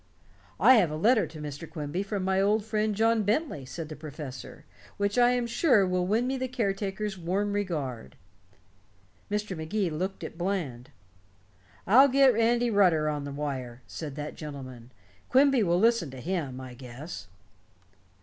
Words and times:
"I 0.59 0.77
have 0.77 0.89
a 0.89 0.95
letter 0.95 1.27
to 1.27 1.39
Mr. 1.39 1.69
Quimby 1.69 2.01
from 2.01 2.23
my 2.23 2.41
old 2.41 2.65
friend, 2.65 2.95
John 2.95 3.21
Bentley," 3.21 3.65
said 3.67 3.87
the 3.87 3.95
professor, 3.95 4.65
"which 4.97 5.15
I 5.15 5.29
am 5.33 5.45
sure 5.45 5.85
will 5.85 6.07
win 6.07 6.25
me 6.25 6.37
the 6.39 6.47
caretaker's 6.47 7.19
warm 7.19 7.53
regard." 7.53 8.15
Mr. 9.29 9.55
Magee 9.55 9.91
looked 9.91 10.23
at 10.23 10.39
Bland. 10.39 10.89
"I'll 11.85 12.07
get 12.07 12.35
Andy 12.35 12.71
Rutter 12.71 13.09
on 13.09 13.25
the 13.25 13.31
wire," 13.31 13.83
said 13.85 14.15
that 14.15 14.33
gentleman. 14.33 14.91
"Quimby 15.29 15.61
will 15.61 15.77
listen 15.79 16.09
to 16.09 16.19
him, 16.19 16.59
I 16.59 16.73
guess." 16.73 17.27